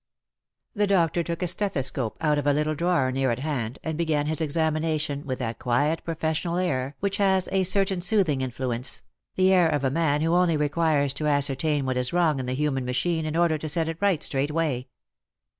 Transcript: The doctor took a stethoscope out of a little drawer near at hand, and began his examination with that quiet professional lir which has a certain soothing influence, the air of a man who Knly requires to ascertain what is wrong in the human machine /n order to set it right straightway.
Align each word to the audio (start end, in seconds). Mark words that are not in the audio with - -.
The 0.73 0.87
doctor 0.87 1.21
took 1.21 1.43
a 1.43 1.47
stethoscope 1.47 2.17
out 2.21 2.39
of 2.39 2.47
a 2.47 2.53
little 2.53 2.73
drawer 2.73 3.11
near 3.11 3.29
at 3.29 3.37
hand, 3.37 3.77
and 3.83 3.99
began 3.99 4.25
his 4.25 4.41
examination 4.41 5.23
with 5.27 5.37
that 5.37 5.59
quiet 5.59 6.03
professional 6.03 6.55
lir 6.55 6.95
which 7.01 7.17
has 7.17 7.47
a 7.51 7.63
certain 7.63 8.01
soothing 8.01 8.41
influence, 8.41 9.03
the 9.35 9.53
air 9.53 9.69
of 9.69 9.83
a 9.83 9.91
man 9.91 10.21
who 10.21 10.31
Knly 10.31 10.57
requires 10.59 11.13
to 11.13 11.27
ascertain 11.27 11.85
what 11.85 11.97
is 11.97 12.13
wrong 12.13 12.39
in 12.39 12.47
the 12.47 12.55
human 12.55 12.83
machine 12.83 13.25
/n 13.25 13.39
order 13.39 13.59
to 13.59 13.69
set 13.69 13.87
it 13.87 13.97
right 14.01 14.23
straightway. 14.23 14.87